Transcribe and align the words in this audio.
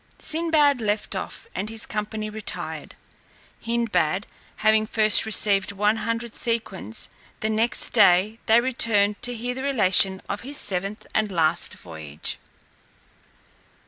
Sinbad 0.17 0.81
left 0.81 1.15
off, 1.15 1.45
and 1.53 1.69
his 1.69 1.85
company 1.85 2.27
retired, 2.27 2.95
Hindbad 3.63 4.25
having 4.55 4.87
first 4.87 5.27
received 5.27 5.71
one 5.73 5.97
hundred 5.97 6.35
sequins; 6.35 7.07
and 7.39 7.55
next 7.55 7.91
day 7.91 8.39
they 8.47 8.59
returned 8.59 9.21
to 9.21 9.35
hear 9.35 9.53
the 9.53 9.61
relation 9.61 10.19
of 10.27 10.41
his 10.41 10.57
seventh 10.57 11.05
and 11.13 11.31
last 11.31 11.75
voyage. 11.75 12.39